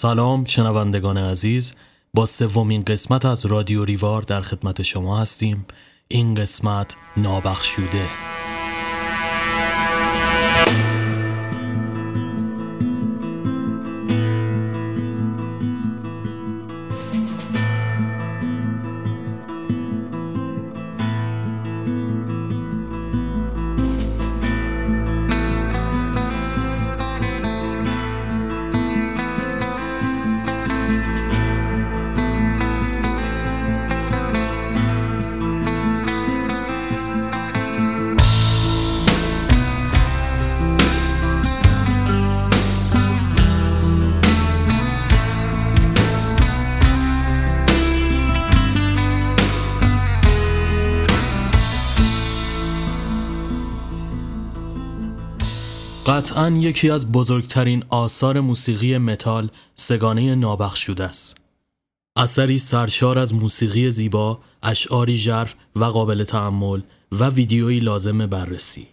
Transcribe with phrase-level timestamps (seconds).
[0.00, 1.74] سلام شنوندگان عزیز
[2.14, 5.66] با سومین قسمت از رادیو ریوار در خدمت شما هستیم.
[6.08, 8.06] این قسمت نابخشوده.
[56.08, 61.36] قطعا یکی از بزرگترین آثار موسیقی متال سگانه نابخشوده است.
[62.16, 66.80] اثری سرشار از موسیقی زیبا، اشعاری ژرف و قابل تحمل
[67.12, 68.86] و ویدیویی لازم بررسی.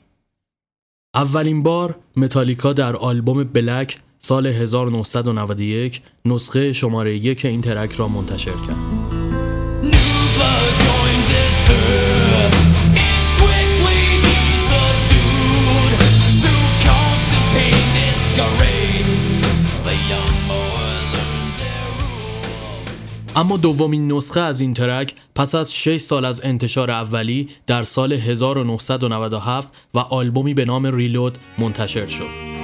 [1.13, 8.55] اولین بار متالیکا در آلبوم بلک سال 1991 نسخه شماره یک این ترک را منتشر
[8.67, 9.05] کرد.
[23.38, 28.14] اما دومین نسخه از این ترک پس از 6 سال از انتشار اولی در سال
[28.14, 32.55] 1997 و آلبومی به نام ریلود منتشر شد.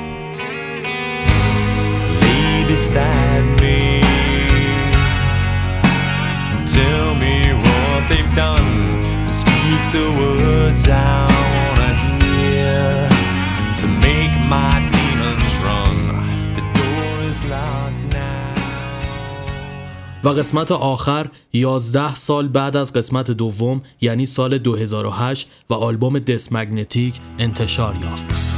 [20.23, 26.51] و قسمت آخر 11 سال بعد از قسمت دوم یعنی سال 2008 و آلبوم دس
[26.51, 28.51] مگنتیک انتشار یافت.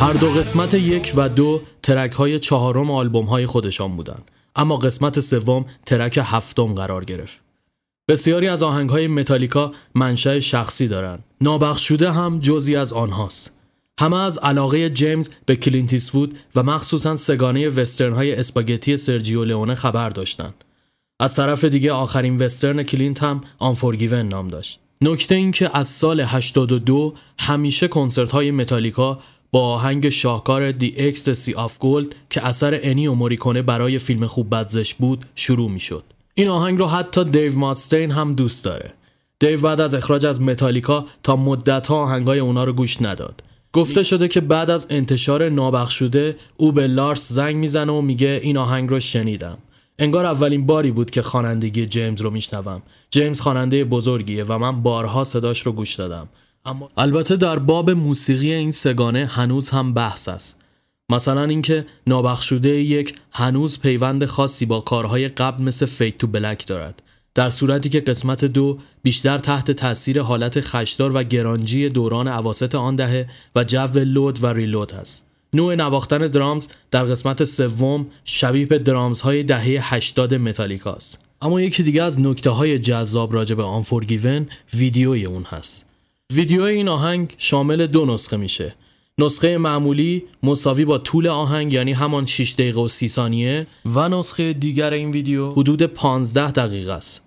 [0.00, 4.24] هر دو قسمت یک و دو ترک های چهارم آلبوم های خودشان بودند.
[4.56, 7.40] اما قسمت سوم track هفتم قرار گرفت.
[8.08, 11.24] بسیاری از آهنگ های متالیکا منشأ شخصی دارند.
[11.40, 13.54] نابخشوده هم جزئی از آنهاست.
[14.00, 19.74] همه از علاقه جیمز به کلینت ایستوود و مخصوصا سگانه وسترن های اسپاگتی سرجیو لئونه
[19.74, 20.64] خبر داشتند.
[21.20, 24.80] از طرف دیگه آخرین وسترن کلینت هم Unforgiven نام داشت.
[25.00, 29.18] نکته این که از سال 82 همیشه کنسرت های متالیکا
[29.52, 34.67] با آهنگ شاهکار The Ecstasy of Gold که اثر انیو موریکونه برای فیلم خوب بد
[34.67, 36.04] زشت بود شروع می شد.
[36.34, 38.92] این آهنگ رو حتی دیو ماتستین هم دوست داره.
[39.38, 43.42] دیو بعد از اخراج از متالیکا تا مدت ها آهنگای اونا رو گوش نداد.
[43.72, 48.56] گفته شده که بعد از انتشار نابخشوده او به لارس زنگ می‌زنه و میگه این
[48.56, 49.58] آهنگ رو شنیدم.
[49.98, 52.82] انگار اولین باری بود که خوانندگی جیمز رو میشنوم.
[53.10, 56.28] جیمز خواننده بزرگیه و من بارها صداش رو گوش دادم.
[56.96, 60.60] البته در باب موسیقی این سگانه هنوز هم بحث است.
[61.08, 67.02] مثلا اینکه نابخشوده یک هنوز پیوند خاصی با کارهای قبل مثل فیت تو بلک دارد.
[67.34, 72.96] در صورتی که قسمت دو بیشتر تحت تاثیر حالت خشدار و گرانجی دوران عواست آن
[72.96, 75.26] دهه و جو لود و ریلود است.
[75.54, 81.24] نوع نواختن درامز در قسمت سوم شبیه به درامز های دهه 80 متالیکاست.
[81.42, 85.89] اما یکی دیگه از نکته های جذاب راجع به آنفورگیون ویدیوی اون هست.
[86.32, 88.74] ویدیو این آهنگ شامل دو نسخه میشه
[89.18, 94.52] نسخه معمولی مساوی با طول آهنگ یعنی همان 6 دقیقه و 30 ثانیه و نسخه
[94.52, 97.24] دیگر این ویدیو حدود 15 دقیقه است.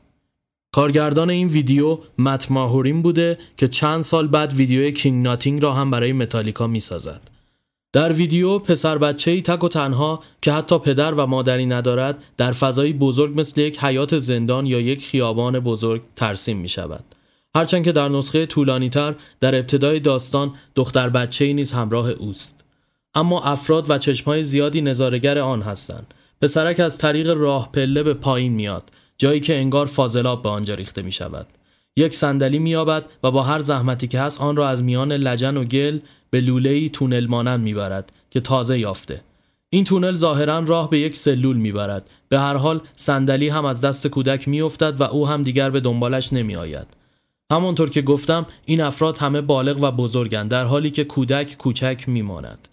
[0.72, 5.92] کارگردان این ویدیو مت ماهورین بوده که چند سال بعد ویدیو کینگ ناتینگ را هم
[5.92, 7.22] برای متالیکا می‌سازد.
[7.94, 12.52] در ویدیو پسر بچه ای تک و تنها که حتی پدر و مادری ندارد در
[12.52, 17.04] فضایی بزرگ مثل یک حیات زندان یا یک خیابان بزرگ ترسیم می شود.
[17.56, 22.64] هرچند که در نسخه طولانیتر در ابتدای داستان دختر بچه ای نیز همراه اوست.
[23.16, 26.14] اما افراد و چشمهای زیادی نظارگر آن هستند.
[26.42, 28.84] پسرک از طریق راه پله به پایین میاد
[29.18, 31.48] جایی که انگار فاضلاب به آنجا ریخته می شود
[31.96, 35.64] یک صندلی مییابد و با هر زحمتی که هست آن را از میان لجن و
[35.64, 39.22] گل به لوله‌ای تونل مانند می‌برد که تازه یافته.
[39.70, 42.12] این تونل ظاهرا راه به یک سلول می‌برد.
[42.30, 46.34] به هر حال صندلی هم از دست کودک میافتد و او هم دیگر به دنبالش
[46.34, 47.03] نمیآید.
[47.52, 52.68] همانطور که گفتم این افراد همه بالغ و بزرگند در حالی که کودک کوچک میماند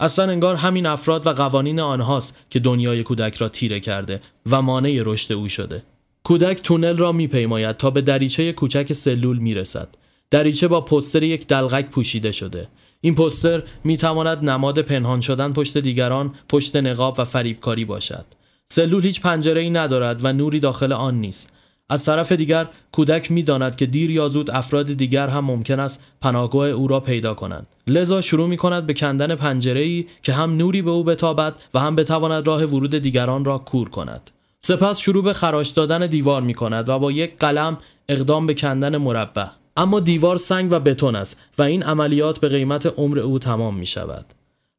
[0.00, 4.20] اصلا انگار همین افراد و قوانین آنهاست که دنیای کودک را تیره کرده
[4.50, 5.82] و مانع رشد او شده.
[6.24, 9.88] کودک تونل را میپیماید تا به دریچه کوچک سلول می‌رسد.
[10.30, 12.68] دریچه با پستر یک دلغک پوشیده شده.
[13.00, 18.24] این پستر می‌تواند نماد پنهان شدن پشت دیگران، پشت نقاب و فریبکاری باشد.
[18.66, 21.52] سلول هیچ پنجره ای ندارد و نوری داخل آن نیست.
[21.88, 26.68] از طرف دیگر کودک می‌داند که دیر یا زود افراد دیگر هم ممکن است پناهگاه
[26.68, 27.66] او را پیدا کنند.
[27.86, 31.80] لذا شروع می کند به کندن پنجره ای که هم نوری به او بتابد و
[31.80, 34.30] هم بتواند راه ورود دیگران را کور کند.
[34.60, 37.78] سپس شروع به خراش دادن دیوار می کند و با یک قلم
[38.08, 39.46] اقدام به کندن مربع.
[39.76, 43.86] اما دیوار سنگ و بتون است و این عملیات به قیمت عمر او تمام می
[43.86, 44.26] شود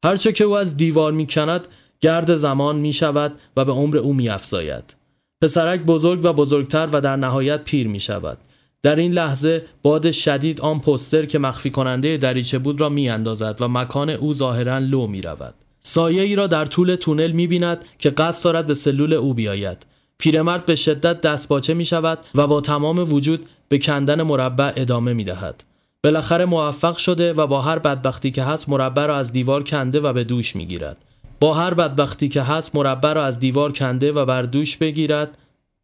[0.03, 1.67] هرچه که او از دیوار می کند
[2.01, 4.94] گرد زمان می شود و به عمر او می افزاید.
[5.41, 8.37] پسرک بزرگ و بزرگتر و در نهایت پیر می شود.
[8.83, 13.57] در این لحظه باد شدید آن پستر که مخفی کننده دریچه بود را می اندازد
[13.59, 15.53] و مکان او ظاهرا لو می رود.
[15.79, 19.85] سایه ای را در طول تونل می بیند که قصد دارد به سلول او بیاید.
[20.17, 25.23] پیرمرد به شدت دستباچه می شود و با تمام وجود به کندن مربع ادامه می
[25.23, 25.63] دهد.
[26.03, 30.13] بالاخره موفق شده و با هر بدبختی که هست مربع را از دیوار کنده و
[30.13, 30.97] به دوش می گیرد.
[31.45, 35.37] با هر بدبختی که هست مربع را از دیوار کنده و بر دوش بگیرد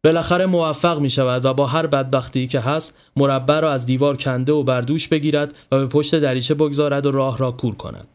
[0.04, 4.52] بالاخره موفق می شود و با هر بدبختی که هست مربع را از دیوار کنده
[4.52, 8.08] و بر دوش بگیرد و به پشت دریچه بگذارد و راه را کور کند.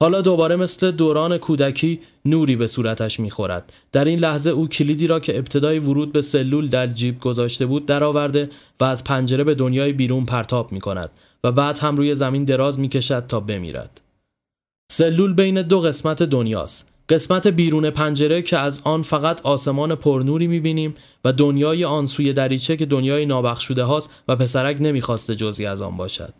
[0.00, 3.72] حالا دوباره مثل دوران کودکی نوری به صورتش می‌خورد.
[3.92, 7.86] در این لحظه او کلیدی را که ابتدای ورود به سلول در جیب گذاشته بود
[7.86, 8.50] درآورده
[8.80, 11.10] و از پنجره به دنیای بیرون پرتاب می کند
[11.44, 14.00] و بعد هم روی زمین دراز می کشد تا بمیرد.
[14.92, 16.90] سلول بین دو قسمت دنیاست.
[17.08, 20.94] قسمت بیرون پنجره که از آن فقط آسمان پرنوری می‌بینیم
[21.24, 25.96] و دنیای آن سوی دریچه که دنیای نابخشوده هاست و پسرک نمی‌خواسته جزی از آن
[25.96, 26.34] باشد.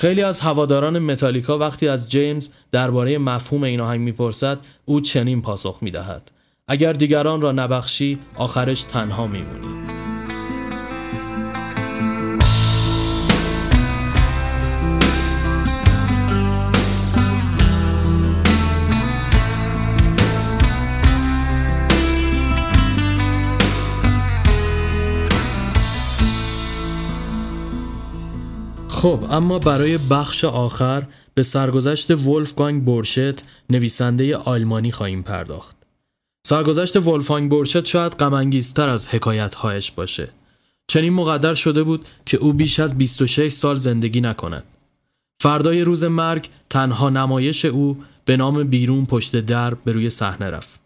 [0.00, 5.78] خیلی از هواداران متالیکا وقتی از جیمز درباره مفهوم این آهنگ می‌پرسد او چنین پاسخ
[5.82, 6.30] می‌دهد.
[6.68, 9.99] اگر دیگران را نبخشی آخرش تنها میمونی.
[29.00, 35.76] خب اما برای بخش آخر به سرگذشت ولفگانگ بورشت نویسنده آلمانی خواهیم پرداخت.
[36.46, 40.28] سرگذشت ولفگانگ بورشت شاید غمانگیزتر از حکایتهایش باشه.
[40.86, 44.64] چنین مقدر شده بود که او بیش از 26 سال زندگی نکند.
[45.42, 50.80] فردای روز مرگ تنها نمایش او به نام بیرون پشت در به روی صحنه رفت.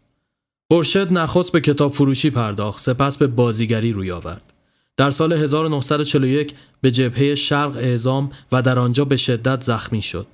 [0.71, 4.54] بورشت نخست به کتاب فروشی پرداخت سپس به بازیگری روی آورد.
[4.97, 10.27] در سال 1941 به جبهه شرق اعزام و در آنجا به شدت زخمی شد.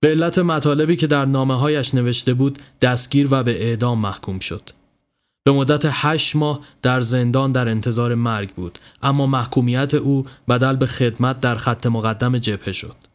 [0.00, 4.62] به علت مطالبی که در نامه هایش نوشته بود دستگیر و به اعدام محکوم شد.
[5.44, 10.86] به مدت هشت ماه در زندان در انتظار مرگ بود اما محکومیت او بدل به
[10.86, 13.09] خدمت در خط مقدم جبهه شد.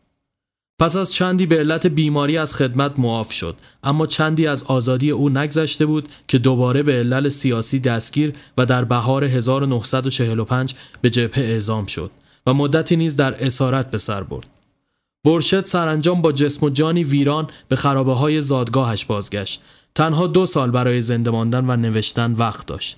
[0.80, 5.30] پس از چندی به علت بیماری از خدمت معاف شد اما چندی از آزادی او
[5.30, 11.86] نگذشته بود که دوباره به علل سیاسی دستگیر و در بهار 1945 به جبهه اعزام
[11.86, 12.12] شد
[12.48, 14.48] و مدتی نیز در اسارت به سر برد.
[15.26, 19.62] برشت سرانجام با جسم و جانی ویران به خرابه های زادگاهش بازگشت.
[19.96, 22.98] تنها دو سال برای زنده ماندن و نوشتن وقت داشت.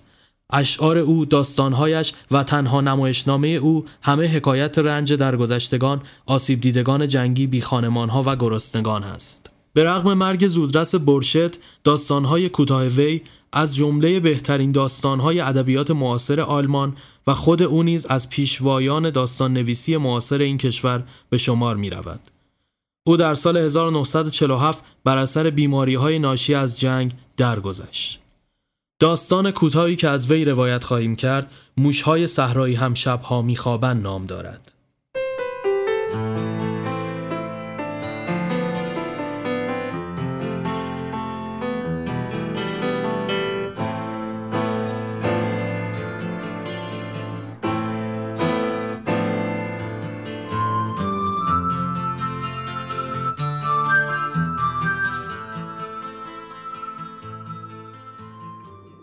[0.53, 7.59] اشعار او، داستانهایش و تنها نمایشنامه او همه حکایت رنج درگذشتگان، آسیب دیدگان جنگی بی
[7.59, 9.49] ها و گرسنگان است.
[9.73, 13.21] به رغم مرگ زودرس برشت، داستانهای کوتاه وی
[13.53, 16.95] از جمله بهترین داستانهای ادبیات معاصر آلمان
[17.27, 22.19] و خود او نیز از پیشوایان داستان نویسی معاصر این کشور به شمار می رود.
[23.07, 28.19] او در سال 1947 بر اثر بیماری های ناشی از جنگ درگذشت.
[28.99, 34.76] داستان کوتاهی که از وی روایت خواهیم کرد موشهای صحرایی هم شبها میخوابند نام دارد.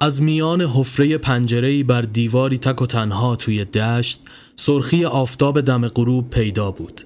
[0.05, 4.21] از میان حفره پنجره‌ای بر دیواری تک و تنها توی دشت
[4.57, 7.01] سرخی آفتاب دم غروب پیدا بود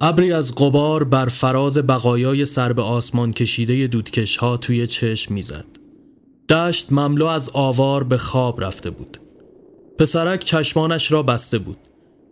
[0.00, 5.64] ابری از قبار بر فراز بقایای سر به آسمان کشیده دودکش ها توی چشم می‌زد.
[6.48, 9.18] دشت مملو از آوار به خواب رفته بود.
[9.98, 11.78] پسرک چشمانش را بسته بود.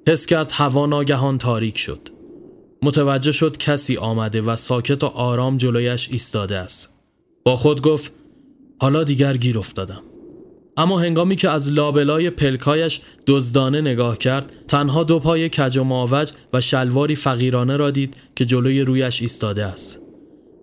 [0.08, 2.08] حس کرد هوا ناگهان تاریک شد.
[2.82, 6.88] متوجه شد کسی آمده و ساکت و آرام جلویش ایستاده است.
[7.44, 8.12] با خود گفت
[8.82, 10.02] حالا دیگر گیر افتادم.
[10.76, 16.32] اما هنگامی که از لابلای پلکایش دزدانه نگاه کرد تنها دو پای کج و ماوج
[16.52, 20.00] و شلواری فقیرانه را دید که جلوی رویش ایستاده است.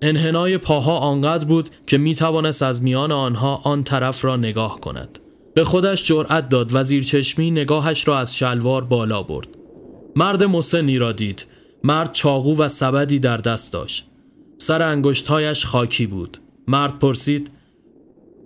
[0.01, 5.19] انحنای پاها آنقدر بود که می توانست از میان آنها آن طرف را نگاه کند.
[5.53, 9.47] به خودش جرأت داد و زیر چشمی نگاهش را از شلوار بالا برد.
[10.15, 11.45] مرد مسنی را دید.
[11.83, 14.05] مرد چاقو و سبدی در دست داشت.
[14.57, 16.37] سر انگشتهایش خاکی بود.
[16.67, 17.51] مرد پرسید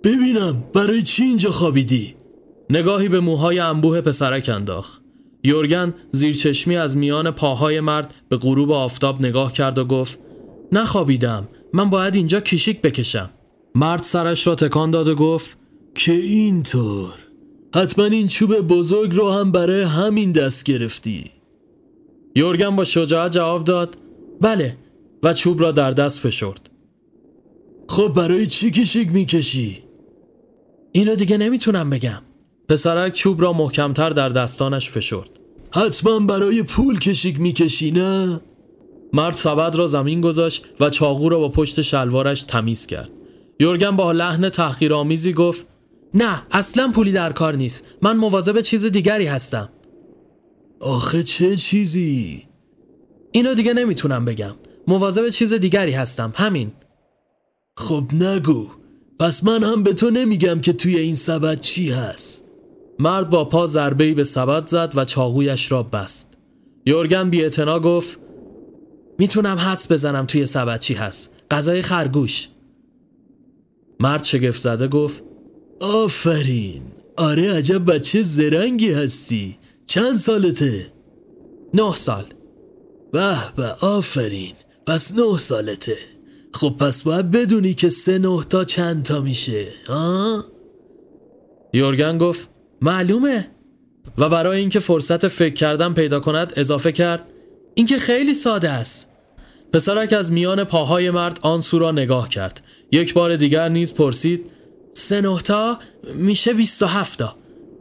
[0.04, 2.14] ببینم برای چی اینجا خوابیدی؟
[2.70, 5.04] نگاهی به موهای انبوه پسرک انداخت.
[5.44, 10.18] یورگن زیر چشمی از میان پاهای مرد به غروب آفتاب نگاه کرد و گفت
[10.72, 13.30] نخوابیدم من باید اینجا کشیک بکشم
[13.74, 15.58] مرد سرش را تکان داد و گفت
[15.94, 17.14] که اینطور
[17.74, 21.30] حتما این چوب بزرگ رو هم برای همین دست گرفتی
[22.34, 23.96] یورگن با شجاعت جواب داد
[24.40, 24.76] بله
[25.22, 26.70] و چوب را در دست فشرد
[27.88, 29.83] خب برای چی کشیک می‌کشی؟
[30.96, 32.22] این رو دیگه نمی‌تونم بگم.
[32.68, 35.30] پسرک چوب را محکمتر در دستانش فشرد.
[35.70, 38.40] حتما برای پول کشیک می‌کشی نه؟
[39.12, 43.10] مرد سبد را زمین گذاشت و چاقو را با پشت شلوارش تمیز کرد.
[43.60, 45.66] یورگن با لحن تحقیرآمیزی گفت
[46.14, 47.86] نه اصلا پولی در کار نیست.
[48.02, 49.68] من مواظب چیز دیگری هستم.
[50.80, 52.42] آخه چه چیزی؟
[53.32, 54.54] اینو دیگه نمی‌تونم بگم.
[54.88, 56.32] مواظب چیز دیگری هستم.
[56.36, 56.72] همین.
[57.76, 58.68] خب نگو.
[59.18, 62.44] پس من هم به تو نمیگم که توی این سبد چی هست.
[62.98, 66.38] مرد با پا ضربه‌ای به سبد زد و چاقویش را بست.
[66.86, 67.48] یورگن بی
[67.84, 68.18] گفت
[69.18, 71.32] می‌تونم حدس بزنم توی سبد چی هست.
[71.50, 72.48] غذای خرگوش.
[74.00, 75.22] مرد شگفت زده گفت
[75.80, 76.82] آفرین.
[77.16, 79.58] آره عجب بچه زرنگی هستی.
[79.86, 80.92] چند سالته؟
[81.74, 82.24] نه سال.
[83.12, 84.54] به به آفرین.
[84.86, 85.98] پس نه سالته.
[86.54, 90.44] خب پس باید بدونی که سه نه تا چند تا میشه ها؟
[91.72, 92.48] یورگن گفت
[92.82, 93.50] معلومه.
[94.18, 97.30] و برای اینکه فرصت فکر کردن پیدا کند اضافه کرد
[97.74, 99.10] اینکه خیلی ساده است.
[99.72, 102.66] پسرک از میان پاهای مرد آن سو را نگاه کرد.
[102.92, 104.50] یک بار دیگر نیز پرسید
[104.92, 105.78] سه نه تا
[106.14, 107.36] میشه بیست و هفتا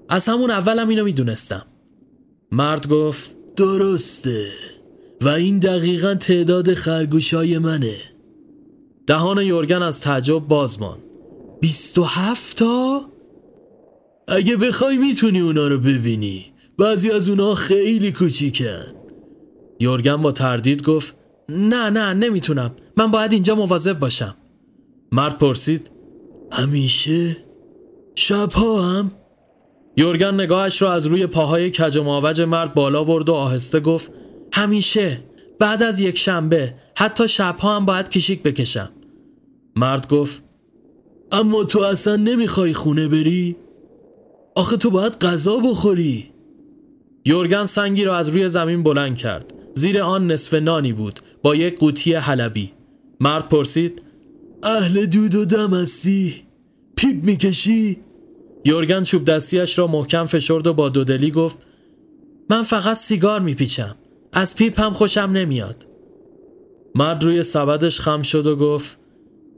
[0.10, 1.66] از همون اولم اینو می‌دونستم.
[2.52, 4.48] مرد گفت درسته.
[5.22, 8.13] و این دقیقا تعداد خرگوش های منه.
[9.08, 10.78] دهان یورگن از تعجب باز
[11.62, 13.02] بیست و هفتا؟
[14.28, 16.46] اگه بخوای می‌تونی اونا رو ببینی
[16.78, 18.86] بعضی از اونا خیلی کوچیکن
[19.80, 21.16] یورگن با تردید گفت
[21.50, 24.36] نه نه نمی‌تونم من باید اینجا مواظب باشم
[25.12, 25.92] مرد پرسید
[26.52, 27.38] همیشه؟
[28.16, 29.12] شبها هم؟
[29.98, 32.04] یورگن نگاهش را از روی پاهای کج و
[32.46, 34.12] مرد بالا برد و آهسته گفت
[34.54, 35.24] همیشه
[35.60, 38.90] بعد از یک شنبه حتی شبها هم باید کشیک بکشم
[39.76, 40.44] مرد گفت
[41.32, 43.56] اما تو اصلا نمی‌خوای خونه بری؟
[44.56, 46.32] آخه تو باید غذا بخوری
[47.26, 51.80] یورگن سنگی را از روی زمین بلند کرد زیر آن نصف نانی بود با یک
[51.80, 52.72] قوطی حلبی
[53.20, 54.02] مرد پرسید
[54.64, 56.36] اهل دود و دم هستی؟
[56.96, 57.98] پیپ می‌کشی؟
[58.66, 61.58] یورگن چوب دستیش را محکم فشرد و با دودلی گفت
[62.50, 63.96] من فقط سیگار میپیچم
[64.34, 65.88] از پیپ هم خوشم نمیاد
[66.96, 68.98] مرد روی سبدش خم شد و گفت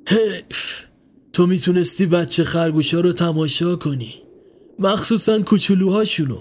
[0.07, 0.85] حیف
[1.33, 4.13] تو می‌تونستی بچه خرگوشا رو تماشا کنی.
[4.79, 6.37] مخصوصا کوچولوهاشونو.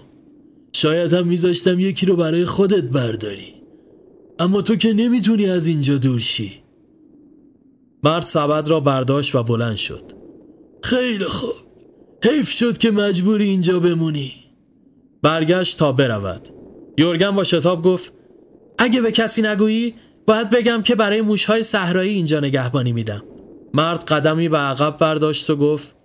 [0.72, 3.54] شاید هم میذاشتم یکی رو برای خودت برداری.
[4.38, 6.52] اما تو که نمی‌تونی از اینجا دور شی.
[8.02, 10.02] مرد سبد را برداشت و بلند شد.
[10.82, 11.54] خیلی خوب.
[12.24, 14.32] حیف شد که مجبوری اینجا بمونی.
[15.22, 16.48] برگشت تا برود.
[16.98, 18.12] یورگن با شتاب گفت
[18.78, 19.94] اگه به کسی نگویی
[20.26, 23.22] باید بگم که برای موشهای صحرایی اینجا نگهبانی میدم.
[23.74, 25.96] مرد قدمی به عقب برداشت و گفت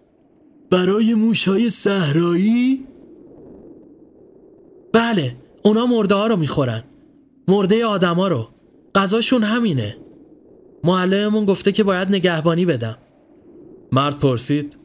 [0.69, 2.85] برای موشهای صحرایی؟
[4.93, 5.33] بله
[5.63, 6.83] اونا مرده ها رو می‌خورن.
[7.47, 8.47] مرده آدما رو.
[8.95, 9.97] غذاشون همینه.
[10.83, 12.97] معلممون گفته که باید نگهبانی بدم.
[13.91, 14.77] مرد پرسید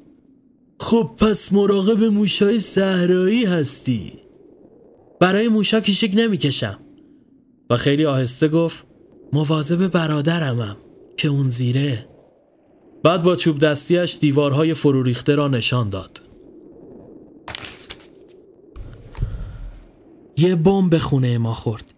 [0.80, 4.12] خب پس مراقب موشای صحرایی هستی؟
[5.20, 6.78] برای موشا کشیک نمی‌کشم.
[7.70, 8.86] و خیلی آهسته گفت
[9.34, 10.76] مواظب برادرمم
[11.16, 12.08] که اون زیره.
[13.02, 16.22] بعد با چوب دستیش دیوارهای فروریخته را نشان داد.
[20.36, 21.94] یه بمب به خونه ما خورد.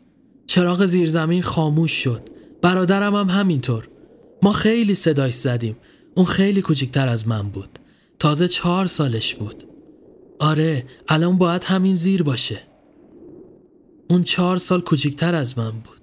[0.47, 2.23] چراغ زیرزمین خاموش شد.
[2.63, 3.89] برادرم هم همینطور.
[4.43, 5.77] ما خیلی صداش زدیم.
[6.15, 7.79] اون خیلی کوچکتر از من بود.
[8.19, 9.65] تازه چهار سالش بود.
[10.39, 12.61] آره الان باید همین زیر باشه.
[14.11, 15.96] اون چهار سال کوچکتر از من بود.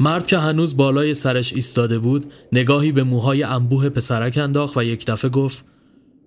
[0.00, 5.06] مرد که هنوز بالای سرش ایستاده بود نگاهی به موهای انبوه پسرک انداخت و یک
[5.06, 5.64] دفعه گفت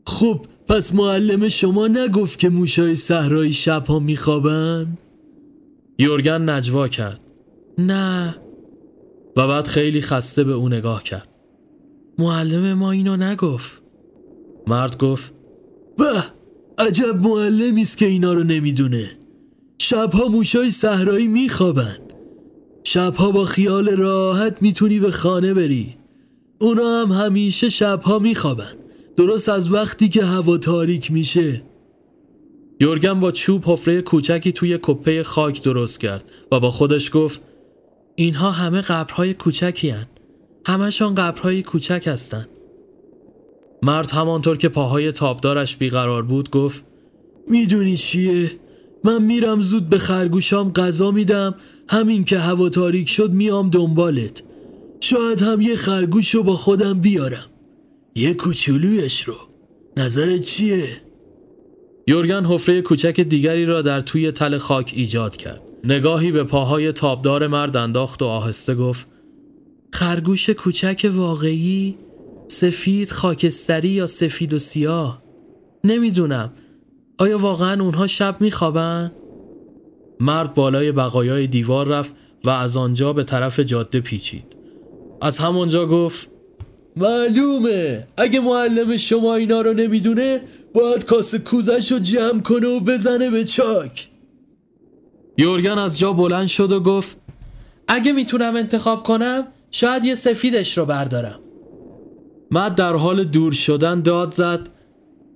[0.08, 4.98] خب پس معلم شما نگفت که موشای صحرایی شبها میخوابن؟
[6.00, 7.22] یورگن نجوا کرد.
[7.78, 8.36] نه.
[9.38, 11.28] و بعد خیلی خسته به او نگاه کرد.
[12.18, 13.82] معلم ما اینو نگفت.
[14.68, 15.34] مرد گفت
[15.98, 16.24] به
[16.78, 19.12] عجب معلمی است که اینا رو نمی‌دونه.
[19.80, 21.98] شبها موشای صحرایی میخوابن.
[22.84, 25.98] شبها با خیال راحت می‌تونی به خانه بری
[26.60, 28.74] اونا هم همیشه شبها میخوابن
[29.18, 31.62] درست از وقتی که هوا تاریک میشه
[32.80, 37.42] یورگن با چوب حفره کوچکی توی کپه خاک درست کرد و با خودش گفت
[38.16, 40.06] اینها همه قبرهای کوچکی هن.
[40.66, 42.48] همشان قبرهای کوچک هستن
[43.84, 46.84] مرد همانطور که پاهای تابدارش بیقرار بود گفت
[47.48, 48.52] می‌دونی چیه؟
[49.04, 51.56] من میرم زود به خرگوشام غذا میدم
[51.92, 54.44] همین که هوا تاریک شد میام دنبالت.
[55.00, 57.46] شاید هم یه خرگوش رو با خودم بیارم.
[58.16, 59.36] یه کوچولویش رو.
[59.98, 61.02] نظرت چیه؟
[62.08, 65.62] یورگن حفره کوچک دیگری را در توی تل خاک ایجاد کرد.
[65.84, 69.08] نگاهی به پاهای تابدار مرد انداخت و آهسته گفت
[69.94, 71.98] خرگوش کوچک واقعی؟
[72.48, 75.22] سفید خاکستری یا سفید و سیاه؟
[75.84, 76.54] نمی‌دونم.
[77.18, 79.12] آیا واقعا اونها شب میخوابن؟
[80.22, 82.14] مرد بالای بقایای دیوار رفت
[82.44, 84.56] و از آنجا به طرف جاده پیچید.
[85.22, 86.30] از همانجا گفت
[86.96, 90.42] معلومه اگه معلم شما اینا رو نمی‌دونه
[90.74, 94.10] باید کاسه کوزش رو جمع کنه و بزنه به چاک.
[95.38, 97.18] یورگن از جا بلند شد و گفت
[97.88, 101.40] اگه می‌تونم انتخاب کنم شاید یه سفیدش رو بردارم.
[102.52, 104.70] مرد در حال دور شدن داد زد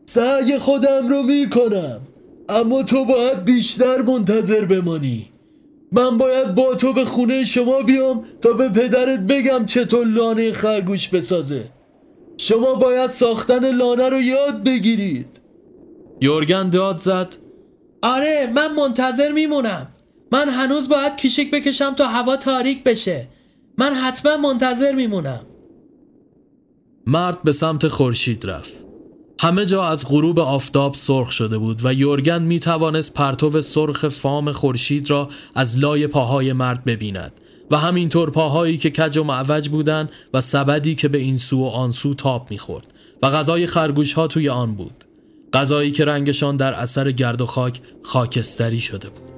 [0.05, 2.01] سعی خودم رو می‌کنم.
[2.49, 5.29] اما تو باید بیشتر منتظر بمانی.
[5.91, 11.09] من باید با تو به خونه شما بیام تا به پدرت بگم چطور لانه خرگوش
[11.09, 11.63] بسازه.
[12.37, 15.27] شما باید ساختن لانه رو یاد بگیرید.
[16.21, 17.35] یورگن داد زد.
[18.01, 19.87] آره من منتظر میمونم.
[20.31, 23.27] من هنوز باید کیشک بکشم تا هوا تاریک بشه.
[23.77, 25.45] من حتما منتظر میمونم.
[27.07, 28.84] مرد به سمت خورشید رفت.
[29.39, 34.51] همه جا از غروب آفتاب سرخ شده بود و یورگن می توانست پرتو سرخ فام
[34.51, 37.31] خورشید را از لای پاهای مرد ببیند
[37.71, 41.65] و همینطور پاهایی که کج و معوج بودند و سبدی که به این سو و
[41.65, 42.87] آن سو تاب می‌خورد
[43.23, 45.03] و غذای خرگوش ها توی آن بود.
[45.53, 49.34] غذایی که رنگشان در اثر گرد و خاک خاکستری شده بود.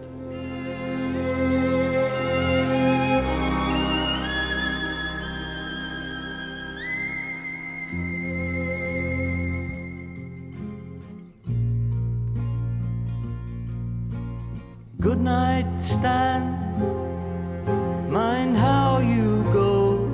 [15.07, 16.43] Good night, Stan.
[18.11, 20.05] Mind how you go.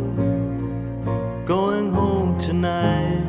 [1.48, 3.26] Going home tonight.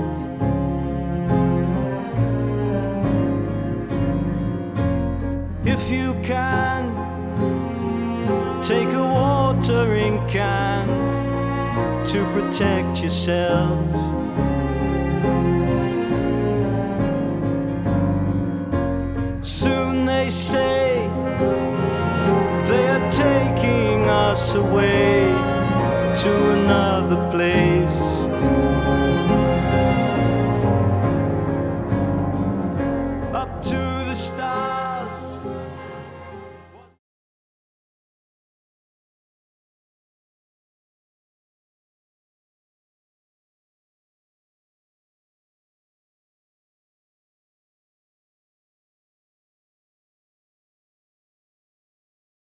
[5.65, 6.93] If you can,
[8.63, 10.87] take a watering can
[12.05, 13.81] to protect yourself.
[19.43, 21.04] Soon they say
[24.55, 25.33] away
[26.23, 27.74] to another place.